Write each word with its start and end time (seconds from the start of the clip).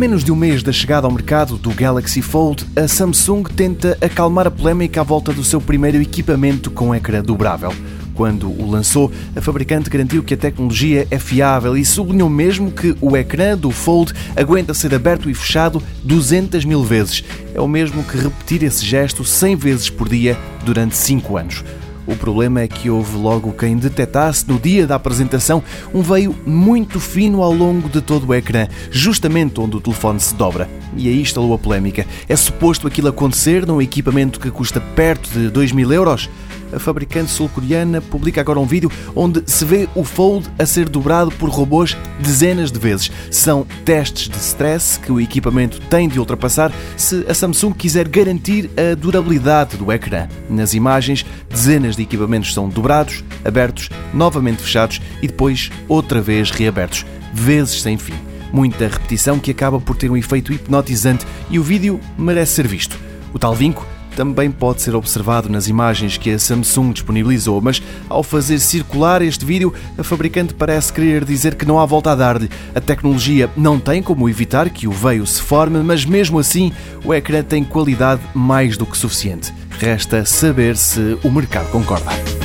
menos 0.00 0.24
de 0.24 0.32
um 0.32 0.34
mês 0.34 0.62
da 0.62 0.72
chegada 0.72 1.06
ao 1.06 1.12
mercado 1.12 1.58
do 1.58 1.68
Galaxy 1.74 2.22
Fold, 2.22 2.64
a 2.74 2.88
Samsung 2.88 3.42
tenta 3.42 3.98
acalmar 4.00 4.46
a 4.46 4.50
polémica 4.50 5.02
à 5.02 5.04
volta 5.04 5.30
do 5.30 5.44
seu 5.44 5.60
primeiro 5.60 6.00
equipamento 6.00 6.70
com 6.70 6.94
ecrã 6.94 7.20
dobrável. 7.20 7.70
Quando 8.14 8.48
o 8.48 8.70
lançou, 8.70 9.12
a 9.36 9.42
fabricante 9.42 9.90
garantiu 9.90 10.22
que 10.22 10.32
a 10.32 10.38
tecnologia 10.38 11.06
é 11.10 11.18
fiável 11.18 11.76
e 11.76 11.84
sublinhou 11.84 12.30
mesmo 12.30 12.70
que 12.70 12.96
o 12.98 13.14
ecrã 13.14 13.54
do 13.58 13.70
Fold 13.70 14.14
aguenta 14.34 14.72
ser 14.72 14.94
aberto 14.94 15.28
e 15.28 15.34
fechado 15.34 15.82
200 16.02 16.64
mil 16.64 16.82
vezes. 16.82 17.22
É 17.54 17.60
o 17.60 17.68
mesmo 17.68 18.02
que 18.02 18.16
repetir 18.16 18.62
esse 18.62 18.82
gesto 18.82 19.22
100 19.22 19.56
vezes 19.56 19.90
por 19.90 20.08
dia 20.08 20.34
durante 20.64 20.96
5 20.96 21.36
anos. 21.36 21.62
O 22.06 22.16
problema 22.16 22.60
é 22.60 22.68
que 22.68 22.90
houve 22.90 23.16
logo 23.16 23.52
quem 23.52 23.76
detectasse 23.76 24.48
no 24.48 24.58
dia 24.58 24.86
da 24.86 24.94
apresentação 24.94 25.62
um 25.92 26.02
veio 26.02 26.34
muito 26.46 26.98
fino 26.98 27.42
ao 27.42 27.52
longo 27.52 27.88
de 27.88 28.00
todo 28.00 28.28
o 28.28 28.34
ecrã, 28.34 28.66
justamente 28.90 29.60
onde 29.60 29.76
o 29.76 29.80
telefone 29.80 30.18
se 30.18 30.34
dobra. 30.34 30.68
E 30.96 31.08
aí 31.08 31.20
instalou 31.20 31.54
a 31.54 31.58
polémica. 31.58 32.06
É 32.28 32.34
suposto 32.34 32.86
aquilo 32.86 33.08
acontecer 33.08 33.66
num 33.66 33.80
equipamento 33.80 34.40
que 34.40 34.50
custa 34.50 34.80
perto 34.80 35.30
de 35.30 35.50
2 35.50 35.72
mil 35.72 35.92
euros? 35.92 36.28
A 36.72 36.78
fabricante 36.78 37.30
sul-coreana 37.30 38.00
publica 38.00 38.40
agora 38.40 38.58
um 38.58 38.66
vídeo 38.66 38.90
onde 39.14 39.42
se 39.46 39.64
vê 39.64 39.88
o 39.94 40.04
Fold 40.04 40.48
a 40.58 40.66
ser 40.66 40.88
dobrado 40.88 41.30
por 41.32 41.48
robôs 41.48 41.96
dezenas 42.18 42.70
de 42.70 42.78
vezes. 42.78 43.10
São 43.30 43.66
testes 43.84 44.28
de 44.28 44.36
stress 44.36 44.98
que 44.98 45.12
o 45.12 45.20
equipamento 45.20 45.80
tem 45.82 46.08
de 46.08 46.18
ultrapassar 46.18 46.72
se 46.96 47.24
a 47.28 47.34
Samsung 47.34 47.72
quiser 47.72 48.08
garantir 48.08 48.70
a 48.76 48.94
durabilidade 48.94 49.76
do 49.76 49.90
ecrã. 49.92 50.28
Nas 50.48 50.74
imagens, 50.74 51.24
dezenas 51.48 51.96
de 51.96 52.02
equipamentos 52.02 52.54
são 52.54 52.68
dobrados, 52.68 53.24
abertos, 53.44 53.88
novamente 54.12 54.62
fechados 54.62 55.00
e 55.22 55.26
depois 55.26 55.70
outra 55.88 56.20
vez 56.20 56.50
reabertos, 56.50 57.04
vezes 57.32 57.82
sem 57.82 57.96
fim. 57.96 58.14
Muita 58.52 58.88
repetição 58.88 59.38
que 59.38 59.50
acaba 59.50 59.80
por 59.80 59.96
ter 59.96 60.10
um 60.10 60.16
efeito 60.16 60.52
hipnotizante 60.52 61.26
e 61.48 61.58
o 61.58 61.62
vídeo 61.62 62.00
merece 62.18 62.54
ser 62.54 62.66
visto. 62.66 62.98
O 63.32 63.38
tal 63.38 63.54
vinco 63.54 63.86
também 64.16 64.50
pode 64.50 64.82
ser 64.82 64.94
observado 64.94 65.48
nas 65.48 65.68
imagens 65.68 66.16
que 66.16 66.30
a 66.30 66.38
Samsung 66.38 66.92
disponibilizou, 66.92 67.60
mas 67.60 67.82
ao 68.08 68.22
fazer 68.22 68.58
circular 68.58 69.22
este 69.22 69.44
vídeo, 69.44 69.72
a 69.98 70.02
fabricante 70.02 70.54
parece 70.54 70.92
querer 70.92 71.24
dizer 71.24 71.54
que 71.54 71.66
não 71.66 71.78
há 71.78 71.86
volta 71.86 72.12
a 72.12 72.14
dar-lhe. 72.14 72.50
A 72.74 72.80
tecnologia 72.80 73.50
não 73.56 73.78
tem 73.78 74.02
como 74.02 74.28
evitar 74.28 74.70
que 74.70 74.86
o 74.86 74.92
veio 74.92 75.26
se 75.26 75.40
forme, 75.40 75.78
mas 75.78 76.04
mesmo 76.04 76.38
assim 76.38 76.72
o 77.04 77.14
ecrã 77.14 77.42
tem 77.42 77.64
qualidade 77.64 78.22
mais 78.34 78.76
do 78.76 78.86
que 78.86 78.96
suficiente. 78.96 79.52
Resta 79.78 80.24
saber 80.24 80.76
se 80.76 81.18
o 81.24 81.30
mercado 81.30 81.70
concorda. 81.70 82.39